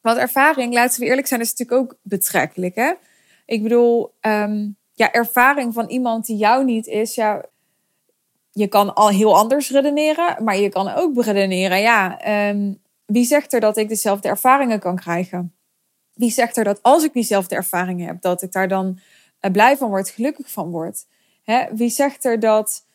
Want 0.00 0.18
ervaring, 0.18 0.74
laten 0.74 1.00
we 1.00 1.06
eerlijk 1.06 1.26
zijn, 1.26 1.40
is 1.40 1.54
natuurlijk 1.54 1.80
ook 1.80 1.98
betrekkelijk. 2.02 2.74
Hè? 2.74 2.92
Ik 3.46 3.62
bedoel, 3.62 4.12
um, 4.20 4.76
ja, 4.92 5.12
ervaring 5.12 5.74
van 5.74 5.88
iemand 5.88 6.26
die 6.26 6.36
jou 6.36 6.64
niet 6.64 6.86
is, 6.86 7.14
ja, 7.14 7.44
je 8.50 8.66
kan 8.66 8.94
al 8.94 9.08
heel 9.08 9.36
anders 9.36 9.70
redeneren, 9.70 10.44
maar 10.44 10.56
je 10.56 10.68
kan 10.68 10.88
ook 10.88 11.24
redeneren, 11.24 11.80
ja, 11.80 12.28
um, 12.48 12.80
wie 13.04 13.24
zegt 13.24 13.52
er 13.52 13.60
dat 13.60 13.76
ik 13.76 13.88
dezelfde 13.88 14.28
ervaringen 14.28 14.78
kan 14.78 14.96
krijgen? 14.96 15.54
Wie 16.12 16.30
zegt 16.30 16.56
er 16.56 16.64
dat 16.64 16.82
als 16.82 17.04
ik 17.04 17.12
diezelfde 17.12 17.54
ervaringen 17.54 18.06
heb, 18.06 18.20
dat 18.20 18.42
ik 18.42 18.52
daar 18.52 18.68
dan 18.68 18.98
uh, 19.40 19.50
blij 19.50 19.76
van 19.76 19.88
word, 19.88 20.08
gelukkig 20.08 20.50
van 20.50 20.70
word? 20.70 21.06
Hè? 21.42 21.74
Wie 21.74 21.90
zegt 21.90 22.24
er 22.24 22.40
dat 22.40 22.86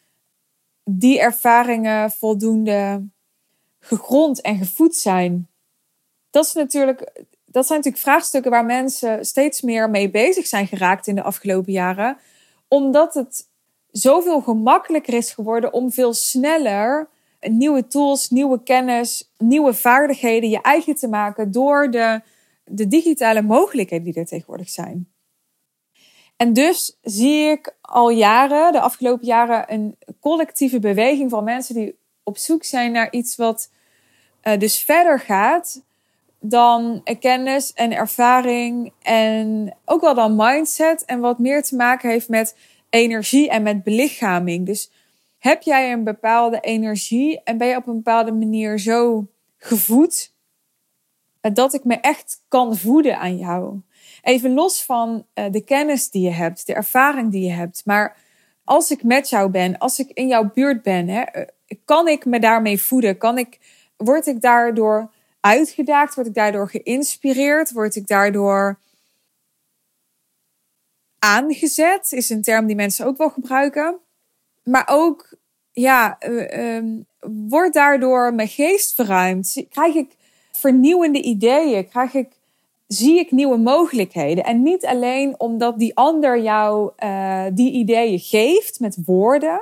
die 0.83 1.19
ervaringen 1.19 2.11
voldoende 2.11 3.07
gegrond 3.79 4.41
en 4.41 4.57
gevoed 4.57 4.95
zijn? 4.95 5.47
dat, 6.37 6.45
is 6.45 6.53
natuurlijk, 6.53 7.11
dat 7.45 7.67
zijn 7.67 7.77
natuurlijk 7.77 8.03
vraagstukken 8.03 8.51
waar 8.51 8.65
mensen 8.65 9.25
steeds 9.25 9.61
meer 9.61 9.89
mee 9.89 10.09
bezig 10.09 10.47
zijn 10.47 10.67
geraakt 10.67 11.07
in 11.07 11.15
de 11.15 11.23
afgelopen 11.23 11.71
jaren. 11.71 12.17
Omdat 12.67 13.13
het 13.13 13.47
zoveel 13.91 14.41
gemakkelijker 14.41 15.13
is 15.13 15.31
geworden 15.31 15.73
om 15.73 15.91
veel 15.91 16.13
sneller 16.13 17.07
nieuwe 17.39 17.87
tools, 17.87 18.29
nieuwe 18.29 18.63
kennis, 18.63 19.31
nieuwe 19.37 19.73
vaardigheden 19.73 20.49
je 20.49 20.61
eigen 20.61 20.95
te 20.95 21.07
maken 21.07 21.51
door 21.51 21.91
de, 21.91 22.21
de 22.63 22.87
digitale 22.87 23.41
mogelijkheden 23.41 24.05
die 24.05 24.13
er 24.13 24.25
tegenwoordig 24.25 24.69
zijn. 24.69 25.11
En 26.35 26.53
dus 26.53 26.97
zie 27.01 27.49
ik 27.49 27.75
al 27.81 28.09
jaren, 28.09 28.71
de 28.71 28.79
afgelopen 28.79 29.25
jaren, 29.25 29.73
een 29.73 29.97
collectieve 30.19 30.79
beweging 30.79 31.29
van 31.29 31.43
mensen 31.43 31.75
die 31.75 31.97
op 32.23 32.37
zoek 32.37 32.63
zijn 32.63 32.91
naar 32.91 33.11
iets 33.11 33.35
wat 33.35 33.71
uh, 34.43 34.57
dus 34.57 34.83
verder 34.83 35.19
gaat 35.19 35.81
dan 36.39 37.03
kennis 37.19 37.73
en 37.73 37.91
ervaring 37.91 38.93
en 39.01 39.75
ook 39.85 40.01
wel 40.01 40.13
dan 40.13 40.35
mindset 40.35 41.05
en 41.05 41.19
wat 41.19 41.39
meer 41.39 41.63
te 41.63 41.75
maken 41.75 42.09
heeft 42.09 42.29
met 42.29 42.55
energie 42.89 43.49
en 43.49 43.63
met 43.63 43.83
belichaming. 43.83 44.65
Dus 44.65 44.91
heb 45.37 45.61
jij 45.61 45.91
een 45.91 46.03
bepaalde 46.03 46.59
energie 46.59 47.43
en 47.43 47.57
ben 47.57 47.67
je 47.67 47.75
op 47.75 47.87
een 47.87 47.95
bepaalde 47.95 48.31
manier 48.31 48.79
zo 48.79 49.27
gevoed 49.57 50.35
dat 51.53 51.73
ik 51.73 51.83
me 51.83 51.95
echt 51.95 52.43
kan 52.47 52.77
voeden 52.77 53.17
aan 53.17 53.37
jou. 53.37 53.81
Even 54.21 54.53
los 54.53 54.85
van 54.85 55.25
eh, 55.33 55.51
de 55.51 55.63
kennis 55.63 56.09
die 56.09 56.21
je 56.21 56.31
hebt, 56.31 56.65
de 56.65 56.73
ervaring 56.73 57.31
die 57.31 57.43
je 57.43 57.51
hebt, 57.51 57.81
maar 57.85 58.17
als 58.63 58.91
ik 58.91 59.03
met 59.03 59.29
jou 59.29 59.49
ben, 59.49 59.77
als 59.77 59.99
ik 59.99 60.09
in 60.09 60.27
jouw 60.27 60.51
buurt 60.53 60.81
ben, 60.81 61.07
hè, 61.07 61.21
eh, 61.21 61.45
kan 61.85 62.07
ik 62.07 62.25
me 62.25 62.39
daarmee 62.39 62.81
voeden? 62.81 63.17
Kan 63.17 63.37
ik, 63.37 63.59
word 63.97 64.27
ik 64.27 64.41
daardoor 64.41 65.11
uitgedaagd? 65.39 66.15
Word 66.15 66.27
ik 66.27 66.33
daardoor 66.33 66.69
geïnspireerd? 66.69 67.71
Word 67.71 67.95
ik 67.95 68.07
daardoor 68.07 68.79
aangezet? 71.19 72.11
Is 72.11 72.29
een 72.29 72.41
term 72.41 72.65
die 72.65 72.75
mensen 72.75 73.05
ook 73.05 73.17
wel 73.17 73.29
gebruiken. 73.29 73.99
Maar 74.69 74.87
ook, 74.91 75.37
ja, 75.71 76.17
uh, 76.29 76.83
wordt 77.47 77.73
daardoor 77.73 78.33
mijn 78.33 78.47
geest 78.47 78.93
verruimd? 78.93 79.65
Krijg 79.69 79.95
ik 79.95 80.15
vernieuwende 80.51 81.21
ideeën? 81.21 81.89
Krijg 81.89 82.13
ik, 82.13 82.27
zie 82.87 83.19
ik 83.19 83.31
nieuwe 83.31 83.57
mogelijkheden? 83.57 84.43
En 84.43 84.63
niet 84.63 84.85
alleen 84.85 85.39
omdat 85.39 85.79
die 85.79 85.95
ander 85.95 86.41
jou 86.41 86.91
uh, 87.03 87.45
die 87.53 87.71
ideeën 87.71 88.19
geeft 88.19 88.79
met 88.79 88.97
woorden 89.05 89.61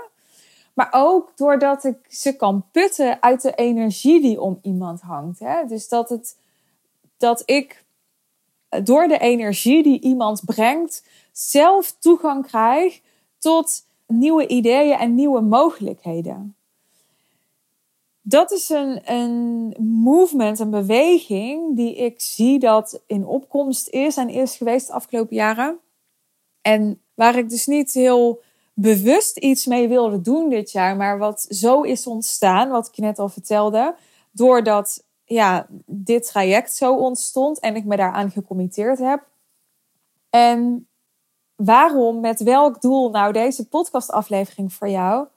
maar 0.75 0.89
ook 0.91 1.31
doordat 1.35 1.83
ik 1.83 1.97
ze 2.07 2.35
kan 2.35 2.65
putten 2.71 3.21
uit 3.21 3.41
de 3.41 3.53
energie 3.55 4.21
die 4.21 4.41
om 4.41 4.59
iemand 4.61 5.01
hangt. 5.01 5.39
Hè? 5.39 5.65
Dus 5.67 5.87
dat, 5.87 6.09
het, 6.09 6.37
dat 7.17 7.43
ik 7.45 7.83
door 8.83 9.07
de 9.07 9.17
energie 9.17 9.83
die 9.83 10.01
iemand 10.01 10.45
brengt, 10.45 11.03
zelf 11.31 11.95
toegang 11.99 12.47
krijg 12.47 13.01
tot 13.39 13.85
nieuwe 14.07 14.47
ideeën 14.47 14.97
en 14.97 15.15
nieuwe 15.15 15.41
mogelijkheden. 15.41 16.55
Dat 18.21 18.51
is 18.51 18.69
een, 18.69 19.11
een 19.11 19.75
movement, 20.03 20.59
een 20.59 20.69
beweging 20.69 21.75
die 21.75 21.95
ik 21.95 22.21
zie 22.21 22.59
dat 22.59 23.03
in 23.07 23.25
opkomst 23.25 23.87
is 23.87 24.17
en 24.17 24.29
is 24.29 24.57
geweest 24.57 24.87
de 24.87 24.93
afgelopen 24.93 25.35
jaren. 25.35 25.79
En 26.61 27.01
waar 27.13 27.37
ik 27.37 27.49
dus 27.49 27.65
niet 27.65 27.93
heel 27.93 28.41
bewust 28.73 29.37
iets 29.37 29.65
mee 29.65 29.87
wilde 29.87 30.21
doen 30.21 30.49
dit 30.49 30.71
jaar, 30.71 30.95
maar 30.95 31.17
wat 31.17 31.41
zo 31.49 31.81
is 31.81 32.07
ontstaan, 32.07 32.69
wat 32.69 32.87
ik 32.87 32.97
net 32.97 33.19
al 33.19 33.29
vertelde, 33.29 33.95
doordat 34.31 35.03
ja, 35.25 35.67
dit 35.85 36.27
traject 36.27 36.73
zo 36.73 36.95
ontstond 36.95 37.59
en 37.59 37.75
ik 37.75 37.85
me 37.85 37.95
daaraan 37.95 38.31
gecommitteerd 38.31 38.99
heb. 38.99 39.27
En 40.29 40.87
waarom, 41.55 42.19
met 42.19 42.43
welk 42.43 42.81
doel 42.81 43.09
nou 43.09 43.33
deze 43.33 43.67
podcastaflevering 43.67 44.73
voor 44.73 44.89
jou? 44.89 45.27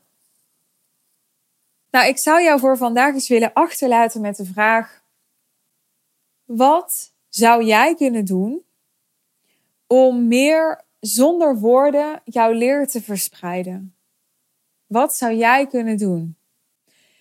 Nou, 1.90 2.06
ik 2.06 2.18
zou 2.18 2.42
jou 2.42 2.58
voor 2.58 2.76
vandaag 2.76 3.14
eens 3.14 3.28
willen 3.28 3.52
achterlaten 3.52 4.20
met 4.20 4.37
de 4.37 4.44
vraag: 4.44 5.02
wat 6.44 7.12
zou 7.28 7.64
jij 7.64 7.94
kunnen 7.94 8.25
doen 8.25 8.64
om 9.87 10.28
meer 10.28 10.84
zonder 11.00 11.58
woorden 11.58 12.20
jouw 12.25 12.52
leer 12.52 12.88
te 12.88 13.02
verspreiden? 13.02 13.94
Wat 14.87 15.14
zou 15.14 15.34
jij 15.34 15.66
kunnen 15.66 15.96
doen? 15.96 16.37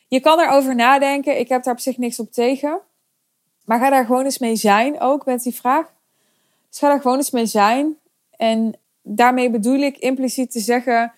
Je 0.07 0.19
kan 0.19 0.39
erover 0.39 0.75
nadenken. 0.75 1.39
Ik 1.39 1.49
heb 1.49 1.63
daar 1.63 1.73
op 1.73 1.79
zich 1.79 1.97
niks 1.97 2.19
op 2.19 2.31
tegen. 2.31 2.81
Maar 3.65 3.79
ga 3.79 3.89
daar 3.89 4.05
gewoon 4.05 4.23
eens 4.23 4.37
mee 4.37 4.55
zijn, 4.55 4.99
ook 4.99 5.25
met 5.25 5.43
die 5.43 5.55
vraag. 5.55 5.93
Dus 6.69 6.79
ga 6.79 6.87
daar 6.87 7.01
gewoon 7.01 7.17
eens 7.17 7.31
mee 7.31 7.45
zijn. 7.45 7.97
En 8.31 8.79
daarmee 9.07 9.49
bedoel 9.49 9.79
ik 9.79 9.97
impliciet 9.97 10.51
te 10.51 10.59
zeggen: 10.59 11.13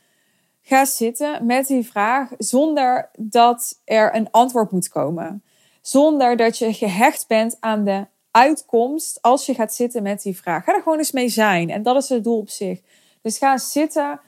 ga 0.61 0.85
zitten 0.85 1.45
met 1.45 1.67
die 1.67 1.85
vraag 1.85 2.31
zonder 2.37 3.09
dat 3.17 3.81
er 3.85 4.15
een 4.15 4.31
antwoord 4.31 4.71
moet 4.71 4.89
komen. 4.89 5.43
Zonder 5.81 6.37
dat 6.37 6.57
je 6.57 6.73
gehecht 6.73 7.27
bent 7.27 7.57
aan 7.59 7.83
de 7.85 8.07
uitkomst 8.31 9.21
als 9.21 9.45
je 9.45 9.53
gaat 9.53 9.73
zitten 9.73 10.03
met 10.03 10.21
die 10.21 10.37
vraag. 10.37 10.63
Ga 10.63 10.75
er 10.75 10.81
gewoon 10.81 10.97
eens 10.97 11.11
mee 11.11 11.29
zijn. 11.29 11.69
En 11.69 11.83
dat 11.83 12.03
is 12.03 12.09
het 12.09 12.23
doel 12.23 12.37
op 12.37 12.49
zich. 12.49 12.81
Dus 13.21 13.37
ga 13.37 13.57
zitten 13.57 14.19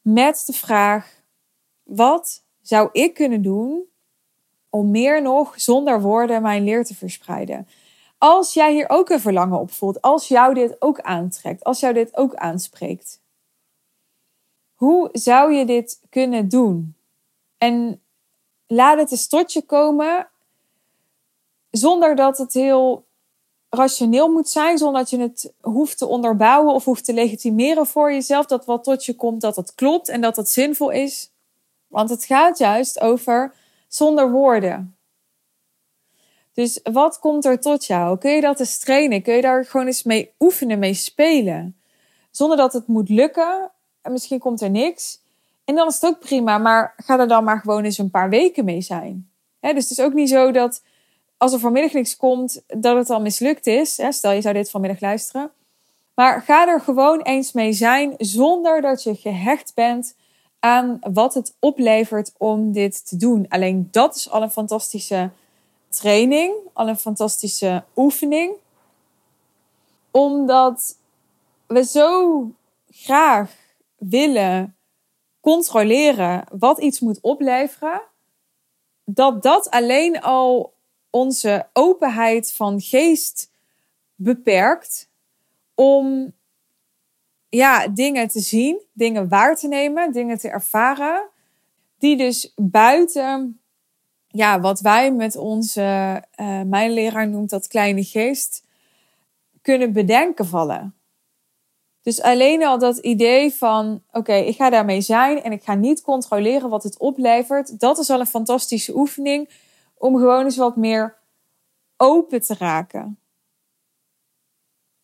met 0.00 0.42
de 0.46 0.52
vraag: 0.52 1.22
wat 1.82 2.44
zou 2.60 2.88
ik 2.92 3.14
kunnen 3.14 3.42
doen 3.42 3.82
om 4.70 4.90
meer 4.90 5.22
nog 5.22 5.52
zonder 5.56 6.00
woorden 6.00 6.42
mijn 6.42 6.64
leer 6.64 6.84
te 6.84 6.94
verspreiden? 6.94 7.68
Als 8.22 8.54
jij 8.54 8.72
hier 8.72 8.88
ook 8.88 9.08
een 9.08 9.20
verlangen 9.20 9.58
op 9.58 9.72
voelt, 9.72 10.02
als 10.02 10.28
jou 10.28 10.54
dit 10.54 10.76
ook 10.78 11.00
aantrekt, 11.00 11.64
als 11.64 11.80
jou 11.80 11.94
dit 11.94 12.16
ook 12.16 12.34
aanspreekt, 12.34 13.20
hoe 14.74 15.08
zou 15.12 15.52
je 15.52 15.66
dit 15.66 16.00
kunnen 16.10 16.48
doen? 16.48 16.96
En 17.58 18.02
laat 18.66 18.98
het 18.98 19.10
eens 19.10 19.28
tot 19.28 19.52
je 19.52 19.62
komen 19.62 20.28
zonder 21.70 22.16
dat 22.16 22.38
het 22.38 22.52
heel 22.52 23.06
rationeel 23.68 24.32
moet 24.32 24.48
zijn, 24.48 24.78
zonder 24.78 25.00
dat 25.00 25.10
je 25.10 25.18
het 25.18 25.52
hoeft 25.60 25.98
te 25.98 26.06
onderbouwen 26.06 26.74
of 26.74 26.84
hoeft 26.84 27.04
te 27.04 27.12
legitimeren 27.14 27.86
voor 27.86 28.12
jezelf, 28.12 28.46
dat 28.46 28.64
wat 28.64 28.84
tot 28.84 29.04
je 29.04 29.14
komt, 29.14 29.40
dat 29.40 29.56
het 29.56 29.74
klopt 29.74 30.08
en 30.08 30.20
dat 30.20 30.36
het 30.36 30.48
zinvol 30.48 30.90
is. 30.90 31.32
Want 31.86 32.10
het 32.10 32.24
gaat 32.24 32.58
juist 32.58 33.00
over 33.00 33.54
zonder 33.88 34.30
woorden. 34.30 34.96
Dus 36.54 36.80
wat 36.82 37.18
komt 37.18 37.44
er 37.44 37.60
tot 37.60 37.86
jou? 37.86 38.18
Kun 38.18 38.30
je 38.30 38.40
dat 38.40 38.60
eens 38.60 38.78
trainen? 38.78 39.22
Kun 39.22 39.34
je 39.34 39.42
daar 39.42 39.64
gewoon 39.64 39.86
eens 39.86 40.02
mee 40.02 40.30
oefenen, 40.38 40.78
mee 40.78 40.94
spelen? 40.94 41.76
Zonder 42.30 42.56
dat 42.56 42.72
het 42.72 42.86
moet 42.86 43.08
lukken. 43.08 43.70
En 44.02 44.12
misschien 44.12 44.38
komt 44.38 44.60
er 44.60 44.70
niks. 44.70 45.20
En 45.64 45.74
dan 45.74 45.88
is 45.88 45.94
het 45.94 46.06
ook 46.06 46.18
prima, 46.18 46.58
maar 46.58 46.94
ga 46.96 47.18
er 47.18 47.28
dan 47.28 47.44
maar 47.44 47.60
gewoon 47.60 47.84
eens 47.84 47.98
een 47.98 48.10
paar 48.10 48.28
weken 48.28 48.64
mee 48.64 48.80
zijn. 48.80 49.30
dus 49.60 49.88
het 49.88 49.90
is 49.90 50.00
ook 50.00 50.12
niet 50.12 50.28
zo 50.28 50.50
dat 50.50 50.82
als 51.36 51.52
er 51.52 51.58
vanmiddag 51.58 51.92
niks 51.92 52.16
komt, 52.16 52.62
dat 52.66 52.96
het 52.96 53.10
al 53.10 53.20
mislukt 53.20 53.66
is. 53.66 54.00
Stel, 54.08 54.32
je 54.32 54.40
zou 54.40 54.54
dit 54.54 54.70
vanmiddag 54.70 55.00
luisteren. 55.00 55.50
Maar 56.14 56.42
ga 56.42 56.68
er 56.68 56.80
gewoon 56.80 57.20
eens 57.20 57.52
mee 57.52 57.72
zijn 57.72 58.14
zonder 58.18 58.80
dat 58.80 59.02
je 59.02 59.14
gehecht 59.14 59.74
bent 59.74 60.14
aan 60.58 60.98
wat 61.12 61.34
het 61.34 61.54
oplevert 61.58 62.32
om 62.38 62.72
dit 62.72 63.08
te 63.08 63.16
doen. 63.16 63.46
Alleen 63.48 63.88
dat 63.90 64.16
is 64.16 64.30
al 64.30 64.42
een 64.42 64.50
fantastische 64.50 65.30
training, 65.92 66.54
al 66.72 66.88
een 66.88 66.98
fantastische 66.98 67.84
oefening. 67.96 68.54
Omdat 70.10 70.98
we 71.66 71.84
zo 71.84 72.50
graag 72.90 73.52
willen 73.96 74.76
controleren 75.40 76.44
wat 76.58 76.80
iets 76.80 77.00
moet 77.00 77.20
opleveren, 77.20 78.02
dat 79.04 79.42
dat 79.42 79.70
alleen 79.70 80.20
al 80.20 80.74
onze 81.10 81.66
openheid 81.72 82.52
van 82.52 82.80
geest 82.80 83.50
beperkt 84.14 85.08
om 85.74 86.32
ja, 87.48 87.88
dingen 87.88 88.28
te 88.28 88.40
zien, 88.40 88.82
dingen 88.92 89.28
waar 89.28 89.56
te 89.56 89.68
nemen, 89.68 90.12
dingen 90.12 90.38
te 90.38 90.48
ervaren, 90.48 91.28
die 91.98 92.16
dus 92.16 92.52
buiten 92.56 93.61
ja, 94.32 94.60
wat 94.60 94.80
wij 94.80 95.12
met 95.12 95.36
onze, 95.36 95.80
uh, 96.36 96.60
mijn 96.62 96.90
leraar 96.90 97.28
noemt 97.28 97.50
dat 97.50 97.66
kleine 97.66 98.04
geest, 98.04 98.64
kunnen 99.62 99.92
bedenken 99.92 100.46
vallen. 100.46 100.94
Dus 102.02 102.22
alleen 102.22 102.64
al 102.64 102.78
dat 102.78 102.98
idee 102.98 103.54
van, 103.54 104.02
oké, 104.12 104.34
ik 104.34 104.56
ga 104.56 104.70
daarmee 104.70 105.00
zijn 105.00 105.42
en 105.42 105.52
ik 105.52 105.62
ga 105.62 105.74
niet 105.74 106.02
controleren 106.02 106.70
wat 106.70 106.82
het 106.82 106.98
oplevert, 106.98 107.80
dat 107.80 107.98
is 107.98 108.10
al 108.10 108.20
een 108.20 108.26
fantastische 108.26 108.96
oefening 108.96 109.48
om 109.94 110.16
gewoon 110.16 110.44
eens 110.44 110.56
wat 110.56 110.76
meer 110.76 111.16
open 111.96 112.40
te 112.40 112.54
raken. 112.58 113.18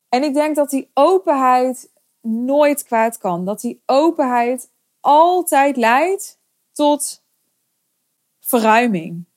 En 0.09 0.22
ik 0.22 0.35
denk 0.35 0.57
dat 0.57 0.70
die 0.70 0.90
openheid 0.94 1.90
nooit 2.20 2.85
kwaad 2.85 3.18
kan. 3.18 3.44
Dat 3.44 3.61
die 3.61 3.83
openheid 3.87 4.70
altijd 5.00 5.76
leidt 5.76 6.38
tot 6.72 7.22
verruiming. 8.40 9.27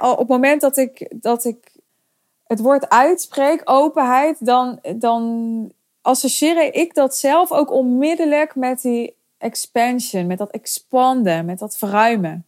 Op 0.00 0.18
het 0.18 0.28
moment 0.28 0.60
dat 0.60 0.76
ik, 0.76 1.12
dat 1.14 1.44
ik 1.44 1.72
het 2.46 2.60
woord 2.60 2.88
uitspreek, 2.88 3.60
openheid, 3.64 4.46
dan, 4.46 4.80
dan 4.96 5.72
associeer 6.02 6.74
ik 6.74 6.94
dat 6.94 7.16
zelf 7.16 7.52
ook 7.52 7.70
onmiddellijk 7.70 8.54
met 8.54 8.82
die 8.82 9.16
expansion, 9.38 10.26
met 10.26 10.38
dat 10.38 10.50
expanden, 10.50 11.44
met 11.44 11.58
dat 11.58 11.76
verruimen. 11.76 12.46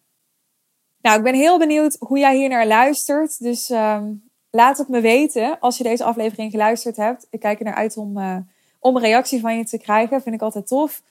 Nou, 1.03 1.19
ik 1.19 1.25
ben 1.25 1.35
heel 1.35 1.59
benieuwd 1.59 1.97
hoe 1.99 2.19
jij 2.19 2.37
hier 2.37 2.49
naar 2.49 2.67
luistert. 2.67 3.43
Dus 3.43 3.71
ehm, 3.71 4.13
laat 4.51 4.79
het 4.79 4.89
me 4.89 5.01
weten 5.01 5.59
als 5.61 5.77
je 5.77 5.85
deze 5.85 6.05
aflevering 6.05 6.51
geluisterd 6.51 6.97
hebt. 6.97 7.27
Ik 7.31 7.41
kijk 7.41 7.59
er 7.59 7.65
naar 7.65 7.75
uit 7.75 7.97
om, 7.97 8.19
uh, 8.19 8.37
om 8.79 8.97
een 8.97 9.03
reactie 9.03 9.41
van 9.41 9.57
je 9.57 9.65
te 9.65 9.79
krijgen. 9.79 10.23
Vind 10.23 10.35
ik 10.35 10.43
altijd 10.43 10.67
tof. 10.67 11.03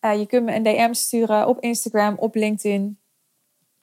Uh, 0.00 0.18
je 0.18 0.26
kunt 0.26 0.44
me 0.44 0.54
een 0.54 0.62
DM 0.62 0.92
sturen 0.92 1.48
op 1.48 1.60
Instagram, 1.60 2.14
op 2.18 2.34
LinkedIn. 2.34 2.98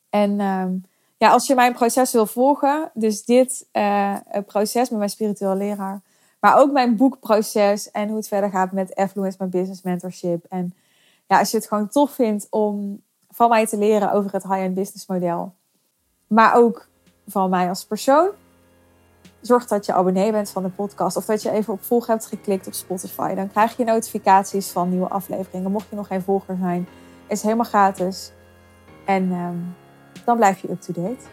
En 0.09 0.39
ehm, 0.39 0.75
ja, 1.17 1.31
als 1.31 1.47
je 1.47 1.55
mijn 1.55 1.73
proces 1.73 2.11
wil 2.11 2.25
volgen, 2.25 2.91
dus 2.93 3.25
dit 3.25 3.67
uh, 3.73 4.17
proces 4.45 4.89
met 4.89 4.97
mijn 4.97 5.09
spiritueel 5.09 5.55
leraar, 5.55 6.01
maar 6.39 6.57
ook 6.57 6.71
mijn 6.71 6.95
boekproces 6.95 7.91
en 7.91 8.07
hoe 8.07 8.17
het 8.17 8.27
verder 8.27 8.49
gaat 8.49 8.71
met 8.71 8.95
Affluence, 8.95 9.37
mijn 9.39 9.49
business 9.49 9.81
mentorship. 9.81 10.45
En 10.49 10.73
ja, 11.27 11.39
als 11.39 11.51
je 11.51 11.57
het 11.57 11.67
gewoon 11.67 11.89
tof 11.89 12.11
vindt 12.11 12.47
om 12.49 13.01
van 13.29 13.49
mij 13.49 13.65
te 13.65 13.77
leren 13.77 14.11
over 14.11 14.31
het 14.31 14.43
high-end 14.43 14.75
business 14.75 15.07
model, 15.07 15.53
maar 16.27 16.55
ook 16.55 16.87
van 17.27 17.49
mij 17.49 17.69
als 17.69 17.85
persoon, 17.85 18.29
zorg 19.41 19.67
dat 19.67 19.85
je 19.85 19.93
abonnee 19.93 20.31
bent 20.31 20.49
van 20.49 20.63
de 20.63 20.69
podcast 20.69 21.17
of 21.17 21.25
dat 21.25 21.41
je 21.41 21.51
even 21.51 21.73
op 21.73 21.83
volg 21.83 22.07
hebt 22.07 22.25
geklikt 22.25 22.67
op 22.67 22.73
Spotify. 22.73 23.33
Dan 23.33 23.51
krijg 23.51 23.77
je 23.77 23.83
notificaties 23.83 24.69
van 24.69 24.89
nieuwe 24.89 25.07
afleveringen. 25.07 25.71
Mocht 25.71 25.89
je 25.89 25.95
nog 25.95 26.07
geen 26.07 26.21
volger 26.21 26.57
zijn, 26.59 26.87
is 27.27 27.41
helemaal 27.41 27.65
gratis. 27.65 28.31
En 29.05 29.31
um, 29.31 29.75
dan 30.27 30.37
blijf 30.37 30.61
je 30.61 30.69
up-to-date. 30.71 31.23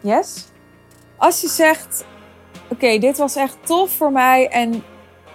Yes? 0.00 0.46
Als 1.16 1.40
je 1.40 1.48
zegt, 1.48 2.04
oké, 2.68 2.98
dit 2.98 3.18
was 3.18 3.36
echt 3.36 3.56
tof 3.66 3.90
voor 3.90 4.12
mij 4.12 4.48
en 4.48 4.82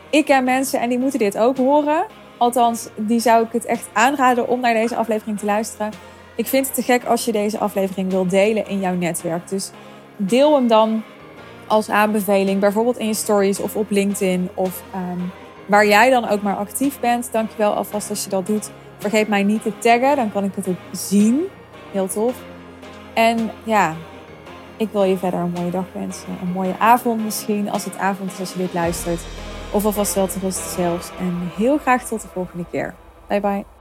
ik 0.10 0.26
ken 0.26 0.44
mensen 0.44 0.80
en 0.80 0.90
die 0.90 1.00
moeten 1.00 1.20
dit 1.20 1.38
ook 1.38 1.58
horen. 1.58 2.06
Althans, 2.38 2.90
die 2.96 3.20
zou 3.20 3.46
ik 3.46 3.52
het 3.52 3.66
echt 3.66 3.88
aanraden 3.94 4.48
om 4.48 4.60
naar 4.60 4.74
deze 4.74 4.96
aflevering 4.96 5.40
te 5.40 5.46
luisteren. 5.46 5.92
Ik 6.36 6.48
vind 6.48 6.66
het 6.66 6.76
te 6.76 6.82
gek 6.82 7.06
als 7.06 7.26
je 7.26 7.32
deze 7.32 7.58
aflevering 7.58 8.12
wil 8.12 8.28
delen 8.28 8.68
in 8.68 8.80
jouw 8.80 8.96
netwerk. 8.96 9.50
Dus 9.50 9.72
deel 10.18 10.56
hem 10.56 10.68
dan 10.68 11.04
als 11.68 11.90
aanbeveling, 11.90 12.60
bijvoorbeeld 12.60 12.98
in 12.98 13.08
je 13.08 13.14
stories 13.14 13.60
of 13.60 13.76
op 13.76 13.90
LinkedIn 13.90 14.50
of 14.54 14.84
um, 14.96 15.32
waar 15.66 15.88
jij 15.88 16.10
dan 16.10 16.30
ook 16.30 16.42
maar 16.42 16.56
actief 16.56 17.00
bent. 17.00 17.30
Dankjewel 17.32 17.74
alvast 17.74 18.10
als 18.10 18.24
je 18.24 18.30
dat 18.30 18.46
doet. 18.46 18.70
Vergeet 18.98 19.28
mij 19.28 19.44
niet 19.44 19.62
te 19.62 19.78
taggen, 19.78 20.16
dan 20.16 20.32
kan 20.32 20.44
ik 20.44 20.56
het 20.56 20.68
ook 20.68 20.76
zien. 20.92 21.42
Heel 21.92 22.08
tof. 22.08 22.34
En 23.16 23.52
ja, 23.64 23.96
ik 24.78 24.90
wil 24.92 25.04
je 25.04 25.18
verder 25.18 25.40
een 25.40 25.52
mooie 25.52 25.72
dag 25.72 25.86
wensen. 25.94 26.38
Een 26.42 26.52
mooie 26.52 26.76
avond 26.80 27.24
misschien, 27.24 27.70
als 27.70 27.86
het 27.86 27.98
avond 27.98 28.32
is 28.32 28.40
als 28.40 28.52
je 28.52 28.58
dit 28.58 28.74
luistert. 28.74 29.22
Of 29.72 29.86
alvast 29.86 30.14
wel 30.14 30.28
te 30.28 30.40
rusten 30.40 30.72
zelfs. 30.72 31.12
En 31.20 31.52
heel 31.56 31.78
graag 31.78 32.04
tot 32.04 32.22
de 32.22 32.28
volgende 32.28 32.66
keer. 32.72 32.94
Bye 33.28 33.42
bye. 33.42 33.75